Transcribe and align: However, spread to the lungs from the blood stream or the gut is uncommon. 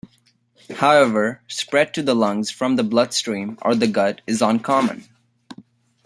However, 0.77 1.43
spread 1.47 1.93
to 1.93 2.01
the 2.01 2.15
lungs 2.15 2.49
from 2.49 2.75
the 2.75 2.83
blood 2.83 3.13
stream 3.13 3.59
or 3.61 3.75
the 3.75 3.85
gut 3.85 4.21
is 4.25 4.41
uncommon. 4.41 5.03